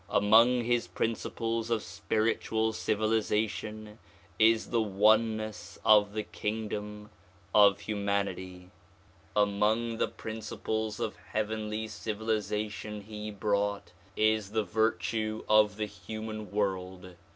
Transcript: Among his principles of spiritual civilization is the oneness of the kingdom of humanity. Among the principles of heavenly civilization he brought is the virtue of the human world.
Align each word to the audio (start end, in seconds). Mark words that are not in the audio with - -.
Among 0.09 0.63
his 0.63 0.87
principles 0.87 1.69
of 1.69 1.83
spiritual 1.83 2.73
civilization 2.73 3.99
is 4.39 4.71
the 4.71 4.81
oneness 4.81 5.77
of 5.85 6.13
the 6.13 6.23
kingdom 6.23 7.11
of 7.53 7.81
humanity. 7.81 8.71
Among 9.35 9.97
the 9.97 10.07
principles 10.07 10.99
of 10.99 11.17
heavenly 11.17 11.87
civilization 11.87 13.01
he 13.01 13.29
brought 13.29 13.91
is 14.17 14.49
the 14.49 14.63
virtue 14.63 15.43
of 15.47 15.75
the 15.77 15.85
human 15.85 16.49
world. 16.49 17.13